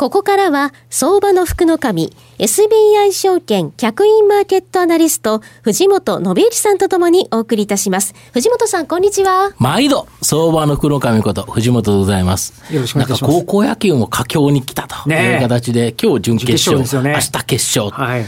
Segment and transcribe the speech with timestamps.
[0.00, 8.14] ここからは相場の福の神 SBI 証券客員マーケットアナリスト藤本信之さんとともにお送りいたします。
[8.32, 9.52] 藤本さんこんにちは。
[9.58, 12.54] 毎度相場の福の神こと藤本でございます。
[12.72, 13.34] よろしくお願いします。
[13.40, 18.24] 高校野球も佳境に来たという形で、今日準決勝決勝、ね、明日決勝、はい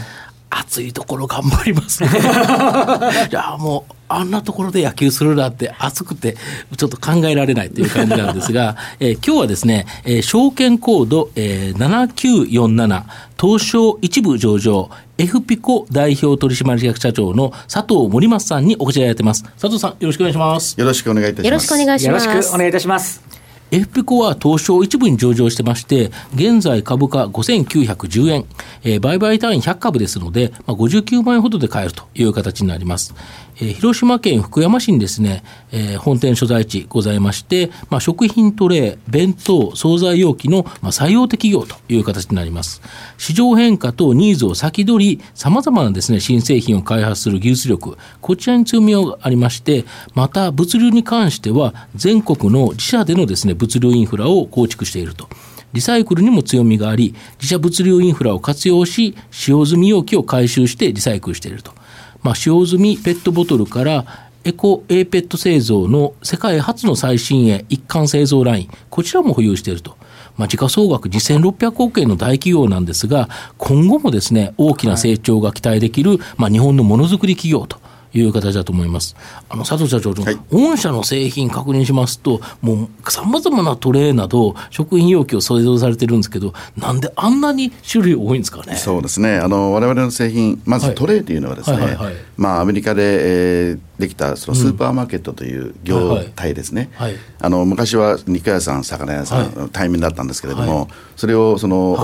[0.59, 2.09] 暑いところ頑張りますね。
[3.31, 6.37] いやもうあんなところで野球するなんて暑くて
[6.77, 13.03] ちょっと考えられないという感じなんですが、 えー、今日はですね、えー、証券コード、えー、7947
[13.39, 19.43] 東証一部上場エフピコ代表取締役社長の佐藤森松さんにお越しいただいてます。
[19.43, 20.75] 佐藤さんよろしくお願いします。
[20.79, 21.45] よろしくお願いいたします。
[21.45, 22.27] よろしくお願いします。
[22.27, 23.32] よろしくお願いいたします
[23.73, 28.45] FP コは東証一部に上場してまして、現在株価5910円、
[28.83, 33.15] えー、売買単位100株ですので、まあ、59万円ほどで買えるという形になります。
[33.57, 42.81] えー、広島県福山市にですね、えー、本店所在地ございまして、まあ、食品トレー、弁当、惣菜容器の、まあ、採用的企業という形になります。
[43.17, 55.27] 市場変化とニーズを先取り、様々なですね、新製品を開発する技術力、こちらに強みがありまして、また物流に関しては、全国の自社でのですね、物流インフラを構築していると。
[55.73, 61.73] リサイクルにも強みがあり、自社物流インフラを活用し、使用済み容器を回収してリサイクルしていると。
[62.23, 64.05] まあ、使用済みペットボトルから
[64.45, 69.97] エコ A ペット製造の世界初の最新鋭一貫製造ライン、こちらも保有していると。
[70.37, 77.77] まあ、時価総額2600億円の大企業なんですが、今後もですね、大きな成長が期待できる、まあ、日本のものづくり企業と
[78.13, 79.15] いう形だと思います。
[79.49, 88.75] あの佐藤社長、はい、御社の製品確認しますと、もうさまざまなトレーなど、食品容器を製造されてるんですけど、なんであんなに種類多いんですかね？
[88.75, 89.37] そうですね。
[89.37, 91.97] あの我々の製品、まずトレーというのはですね、
[92.37, 96.89] まあアメリカで、えー、できたそのスーパーマーケットという業態ですね。
[96.93, 101.97] はいはい、あの昔は肉屋さん、魚屋さん、はい、対面だったんですけれども、はい、それをその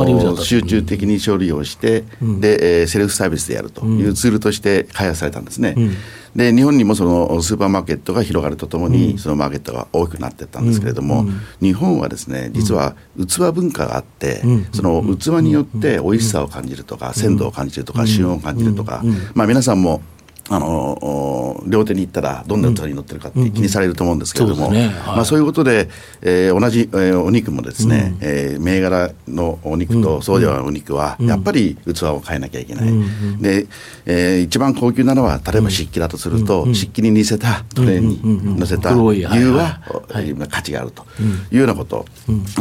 [0.44, 5.76] 集中的に処理をして、うん、で、えー、セルフサービスでやるというツールとして開発されたんですね。
[5.78, 5.96] うん
[6.36, 11.26] で日本にもそのスーパーマーケットが広がるとともに、そのマーケットが大きくなっていったんですけれども、
[11.62, 14.42] 日本はですね実は器文化があって、
[14.74, 19.02] その器によって美味しさを感じるとか、鮮度を感じるとか、旬を感じるとか、
[19.34, 20.02] まあ、皆さんも
[20.50, 25.90] あの両手に行ったらどんな器に乗ってるかって気にされると思うんですけれども、まあ、そういうことで、
[26.22, 33.68] えー、同じ、えー、お肉もですね、うん、えー、銘柄のお肉とそうではないお肉はやっぱり器を変えなきゃいけない、うん、で、
[34.06, 38.20] えー、一番高級なのは例えば湿器だとすると、うん、湿器に似せたトレーに
[38.58, 41.06] 乗せた牛は、はい、価値があると
[41.52, 42.06] いうようなこと、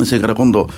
[0.04, 0.68] それから今度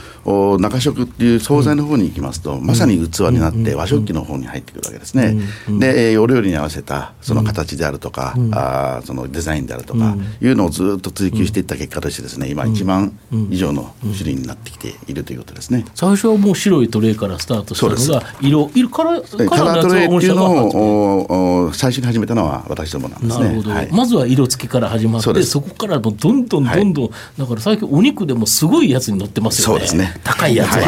[0.58, 5.36] 中食っていう惣菜の方に行きますと、まさに器になって和食器の方に入ってくるわけですね。
[5.68, 13.18] で、えー、お料理に合わせたその形であるとか、うん、あそのデザインであるとか、いうのをずっと追求していった結果としてですね今1万
[13.50, 23.44] 以上の種類になってきているということですね、最初はもう白いトレーからスタートしたのが色色カラーカラートレーっていうのを最初に始めたのは私どもなんですね。
[23.44, 29.74] なるほど、はい、まずは色付きから始まってそこからもうどんどんどんどん、はい、だから最近お肉でもすごいやつに乗ってますよね。
[29.74, 30.20] そうですね。
[30.24, 30.82] 高いやつは、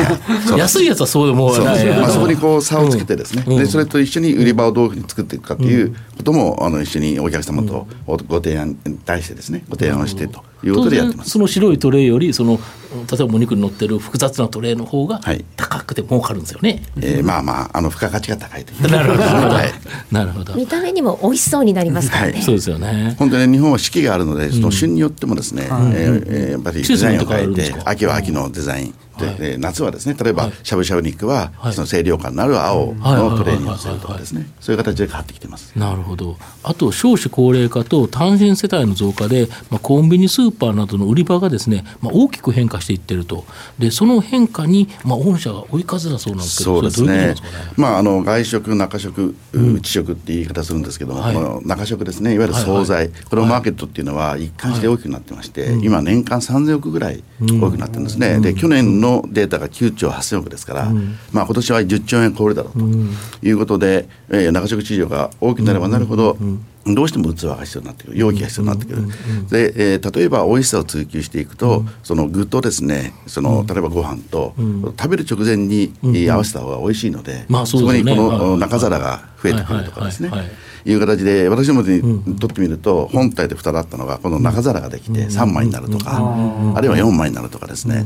[0.53, 1.87] はい、安いやつはそうでもない。
[1.87, 11.30] まあ、そこにこう差をつけてですね、うん、でそれと一緒に売り場をどういうふうに作っていくかということもあの一緒にお客様とご提案に対してですねご提案をしてということでやってます。
[11.30, 12.58] その白いトレーよりその
[13.10, 15.20] 例えばお肉に乗ってる複雑なトレーの方が
[15.56, 18.91] 高くて儲かるんですよね、はい、えー、まあまああの付加価値が高いという。
[18.91, 19.72] なるほど、はい、
[20.14, 20.54] なるほど。
[20.54, 23.16] 見た目にも美味しそうになりますからね、はい、そうですよね。
[23.19, 28.86] 本当に日本は四季があるのでその旬によってもですね、うん、えー、やっぱりデザインを変えて秋は秋のデザイン。
[28.88, 28.97] で、
[29.27, 34.47] はい、夏はですね例えばしゃぶしゃぶ肉は、その清涼感のある青のトレーに乗せるとかですね。
[34.60, 35.79] そういう形で変わってきてます。
[35.79, 36.37] なるほど。
[36.62, 43.44] あと少子高齢化と単身世帯の増加で、まあ、コンビニスーパーなどの売り場がですね、まあ、大きく変化していってると。
[43.79, 47.35] でその変化に、まあ、御社が追い風だそうなんですけどそうですね、ね、
[47.76, 53.11] まあ、あの外食中食内食って言い方するんですけども、うん、この中食ですねいわゆる惣菜、はい。
[53.11, 66.37] はい、このマーケットっていうのは一貫して大きくなってまして、はい、今年間3000億ぐらい大きくなってるんですね、うん、で去年のデータが9兆8000億ですから、うん、まあ今年は10兆円超えるだろうということで、えー、中食市場が大きくなればなるほど、
[66.85, 69.06] どうしても器が必要になってくる容器が必要になってくる、
[69.49, 75.93] で、えー、例えば美味しさを追求していくと、うん、その具とですねその例えばご飯と、うん、食べる直前に
[76.31, 80.31] 合わせた方が美味しいので、まあそでね、そこにこの中皿が増えてくるとかですね。
[80.85, 86.19] いう形で私どもにとってみると、本体で2だったのがこの中皿ができて3枚になるとか、
[86.75, 88.05] あるいは4枚になるとかですね、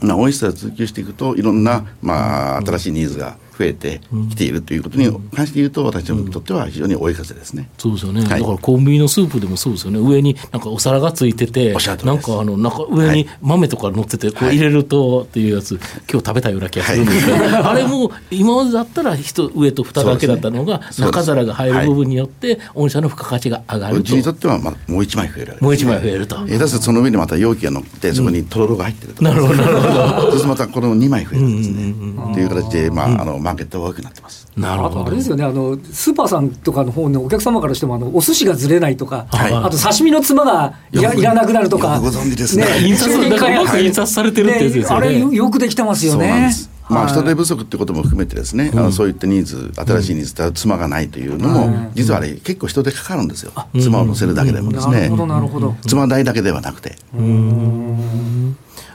[0.00, 4.00] まあ、美味しさを追求していくといろんな、まあ、新しいニーズが増えて
[4.30, 7.68] きているということに関して言うと、私どもにとっては非常に追い風ですね。
[7.76, 11.74] そうですよね、はい、だからコンビニのスープでもそうですよね、上になんかお皿がついてて、
[12.04, 15.80] なんかあのなんか上に豆とか乗ってて、こう入れるとっていうやつ、
[16.10, 24.00] 今日食べたような気がするんですけど、あれも今までだったら人上と蓋だけだったのが、中皿が入る部分によって、御社の付加価値が上がると。
[24.00, 26.36] うちにとっては、まあ、もう1枚増える、もう1枚増えると。
[26.36, 30.20] 下手するとその上にまた容器が乗って、そこにとろろが入ってると、なるほど、なるほど。
[30.22, 32.34] そうするとまたこの2枚増えるんですね。
[32.34, 34.48] という形で、まあ、あのマーケットが多くなってます。
[34.56, 35.06] なるほど。
[35.06, 42.64] あれですよね、あのスーパーさんとかの方のお客様からしても、あのお寿司がずれないとか、はい、あと刺身のつまがいらいらなくなるとか、ご存知ですね。
[42.64, 45.08] ね印刷だからうまく印刷されてるってやつですよね。
[45.08, 46.50] ねあれよくできてますよね。
[46.88, 55.10] まあ、人手不足ってことも含めてですね、うん、あのそういったニーズ新しいニーズ妻がないというのも、うん、実はあれ結構人手かかるんですよ、妻を乗せるだけでもですね、
[55.86, 56.96] 妻代だけではなくて。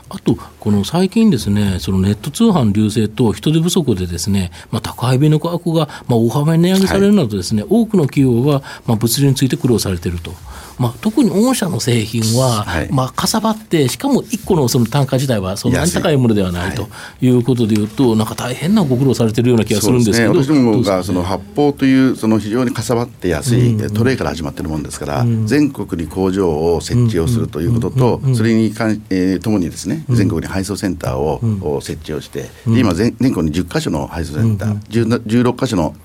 [0.10, 10.32] あと、この最近ですね、そのネット通販流星と人手不足でですね、まあ、宅配便の価格がまあ大幅に値上げされるなどですね、はい、多くの企業はまあ物流について苦労されていると。
[10.80, 16.88] まあ、特に御社の製品は、はい、まあ、かさばって、しかも1個のその単価自体はそんなに高いものではないと
[17.22, 17.30] い。
[17.30, 34.80] うことでいうと、はい、なんか大変なご苦労されてるような気がするんですけど、ね、私どもがその発泡というその非常にかさばって安いトレイから始まっているものですから、うん、全国に工場を設置をするということと、それにかん、えー、ともにですね、全国に配送センターを、設置をして、今全、全国に10か所の配送センター、
[35.26, 35.96] 16か所の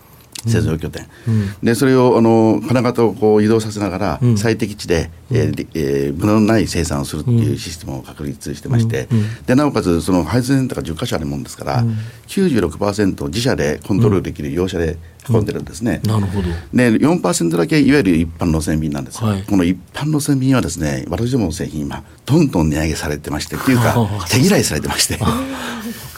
[0.46, 9.08] 製造拠点、うん、でそれをあの金型をこう移動させながら、最適値で、うん、えーえー、無駄のない生産をするっていうシステムを確立してまして、
[9.46, 11.96] でなおかつその配送センターが10か所あるもんですから、うん、
[12.26, 14.98] 96%自社でコントロールできる業者で
[15.28, 16.00] 運んでるんですね。
[16.04, 16.48] なるほど。
[16.72, 23.94] で4%だけいわゆる一般路線便なんです、はい、この一般路線便はですね私どもの製品今どんどん値上げされてましてっていうか
[24.30, 25.18] 手嫌いされてまして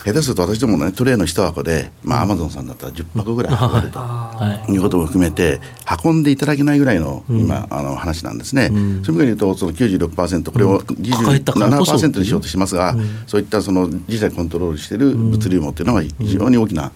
[0.04, 4.00] 下手すると私どもねトレーの一箱で、まあ、アマゾンさんだったら10箱ぐらい運ばれると。
[4.72, 4.76] い。
[4.76, 5.60] うことも含めて
[6.04, 16.92] 運んでいただけないぐらいの今、あの話なんですね、そういう意味で言うとその96%これを27%にしようとしますが、そういったその自社コントロールしている物流網っていうのは非常に大きな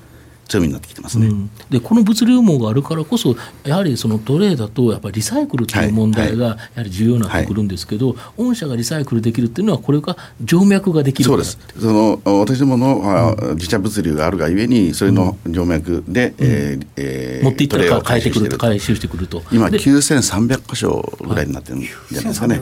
[0.49, 11.59] 強みになってきてますね、うん、でこの物流網があるからこそやはりそのトレーだとやっぱりリサイクルという問題がやはり重要になってくるんですけど、はいはい、御社がリサイクルできるっていうのはこれが静脈ができるそうです。
[11.79, 19.43] その私どもの、うん、自社物流があるがゆえにそれの静脈で、うん、えーえー、持っていったら変えてくると回収してくると。
[19.53, 22.61] 今9300箇所ぐらいになってるんじゃないですかね、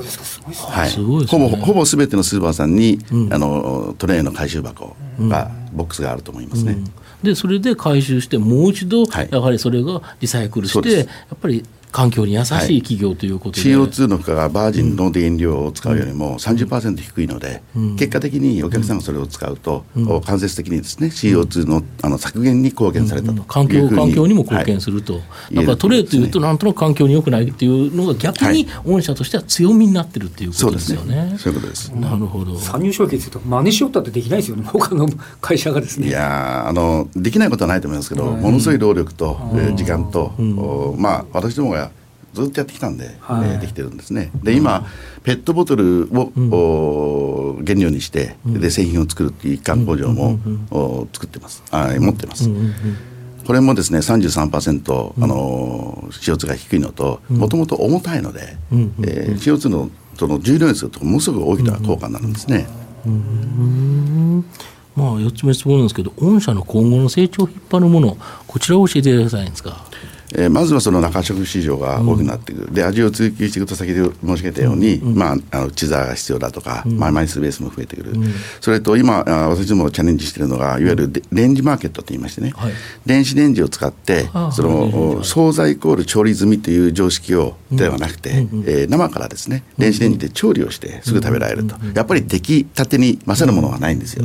[0.69, 2.99] はい、ほぼほぼすべてのスーパーさんに、
[3.31, 6.79] あのトレーの回収箱が、ボックスがあると思いますね、
[7.23, 11.05] でそれで回収してもう一度やはりそれがリサイクルして、や
[11.35, 31.35] っぱり環境に優しい企業ということで、はい、CO2 の負荷がバージンの原料を使うよりも30%低いので、うん、結果的にお客さんがそれを使うと、うん、間接的にですね CO2 のあの削減に貢献されたと、うん、環境環境にも貢献すると、はい、だからトレーというとなんとなく環境に良くないっていうのが逆に御社としては強みになってるっていうことですよね。
[31.39, 31.91] そう、ね,、いうことです。
[31.91, 32.59] なるほど。
[32.59, 34.65] 参入障壁ですと真似しよったってできないですよね。
[34.65, 35.07] 他の
[35.43, 36.09] 会社がですね。
[36.09, 39.39] いやあのできないことはないと思いますけど、ものすごい労力と、
[39.77, 40.33] 時間と、
[40.97, 41.82] まあ私どもが
[42.35, 44.31] ずっとやってきたんで、はい、えー、できてるんですね。
[44.43, 44.87] で今、
[45.23, 46.33] ペットボトルを、
[47.57, 50.39] うん、原料にして、で製品を作るっていう一貫工場も、
[50.71, 51.63] うん、作ってます。
[51.71, 52.49] あ持ってます。
[53.47, 62.67] これもですね33%、うん、あの CO2 が低いのともともと重たいので、うん、えー、CO2 のその重量にするとものすごく大きな効果になるんですね。
[64.95, 69.47] まあ、4つ目質問なんですけど、御社の今後の成長を引っ張るもの、こちらを教えてください。
[69.47, 69.85] んですか？
[70.35, 78.15] えー、まずはその中食市場が多くなっていく、うん、で味を追求していくと先ほど申し上げたように、うん、まあ、あの地座が必要だとか、うん、まあ、枚数ベースも増えてくる、
[78.61, 82.73] それと今私どもチャレンジしているのがいわゆるレンジマーケットと言いましてね、はい、
[83.05, 94.25] 電子レンジを使ってその惣菜イコール調理済みという常識をではなくて、えー、生からですね電子レンジで調理をしてすぐ食べられると、やっぱり出来たてに勝るものはないんですよ、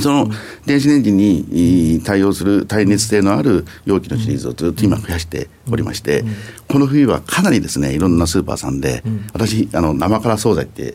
[0.00, 0.28] その
[0.66, 5.29] 電子レンジに対応する耐熱性のある容器のシリーズをずっと今増やして
[5.70, 6.24] おりまして、
[6.68, 10.94] この冬はかなりですねいろんなスーパーさんで、私あの生辛惣菜って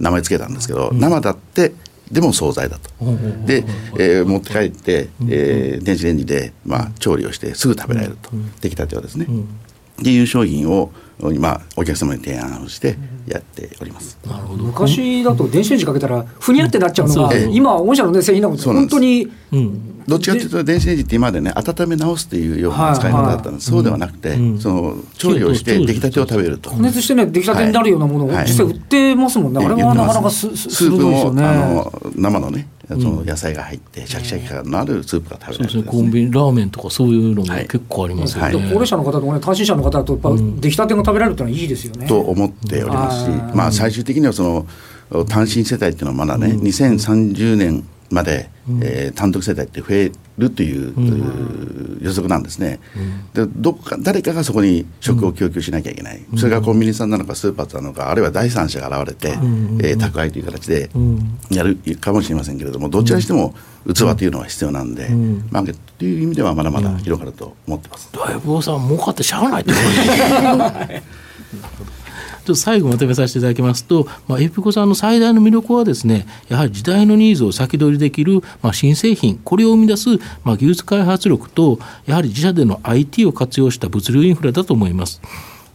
[0.00, 1.72] 名前つけたんですけど、生だって
[2.10, 2.90] でも惣菜だと。
[3.46, 3.64] で、
[3.98, 8.30] えー、持って帰って、えー、電子レンジで、まあ、調理をしてすぐ食べられると、
[8.60, 9.26] 出来たてはですね。
[10.00, 10.90] っていう商品を
[11.32, 14.18] 今お客様に提案をしてやっております。
[14.24, 14.62] なるほど。
[14.62, 26.70] 昔だと電子レンジかけたらふにゃってなっちゃうのが、うん、今御社の、ね、製品なんか本当に、うん、どっちかというと電子レンジって今までね温め直すというような使い方だったんです、はいはい、そうではなくて、うん、その調理をして出来たてを食べると。
[26.70, 36.00] 加熱してね出来たてになるようなものを実際売ってますもんね、はい、あれはなかなかすスープも、ね、あの生のねその野菜が入ってシャキシャキ感のあるスープが食べられる、ね、そうですね。
[36.00, 40.30] コンビニラーメンとかそういうのも結構ありますよね、はい、高齢者の方とかね単身者の方だとやっぱ
[40.60, 52.80] 出来たてが食べられるってのはいいですよね、と思っておりますし、まあ最終的にはその単身世帯っていうのはまだね、うん、2030年まで、うん、えー、単独世帯って増えるという、うん、予測なんですね、
[53.36, 60.90] うん、でどこか誰かがそこに食を供給しなきゃいけない、それがコンビニさんなのかスーパーなのかあるいは第三者が現れて、えー、宅配という形で
[61.50, 63.54] やるかもしれませんけれどもどちらにしても
[63.86, 65.08] 器というのは必要なんで、
[65.50, 68.10] マーケットという意味ではまだまだ広がると思ってます。
[68.12, 68.86] 大坊さん。
[68.86, 69.78] 儲かってしゃあないってちょ
[71.84, 71.97] っ
[72.48, 80.08] と最後まとめさせていただきますと、まあ、エピコさんの最大の魅力はですね、やはり時代のニーズを先取りできる、まあ、新製品、これを生み出す、
[80.44, 85.20] まあ、技術開発力と、やはり自社での IT を活用した物流インフラだと思います。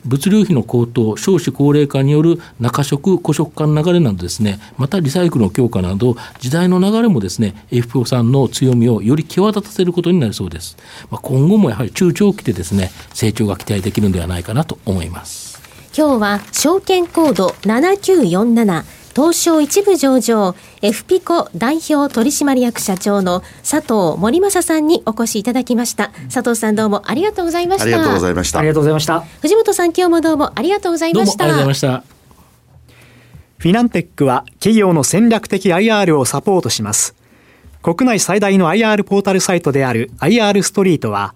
[0.06, 10.78] 物流費の高騰、少子高齢化による中食、古食化の流れなどですね、またリサイクルの強化など、時代の流れもですね、FPO さんの強みをより際立たせることになりそうです。
[11.10, 15.53] まあ、今後もやはり中長期でですね、成長が期待できるのではないかなと思います。
[15.96, 18.84] 今日は証券コード7947
[19.16, 26.10] 東証一部上場 f ピコ代表取締役社長の佐藤森正さんにお越しいただきました。
[26.34, 27.84] 佐藤さんどうもありがとうございました。
[27.84, 28.58] ありがとうございました。
[28.58, 29.20] ありがとうございました。
[29.20, 31.44] 藤本さん今日もどうもありがとうございました。
[31.44, 32.04] ありがとうございました。
[33.60, 37.14] フィナンテックは企業の戦略的 IR をサポートします。
[37.84, 41.36] 国内最大の IR ポータルサイトである IR ストリートは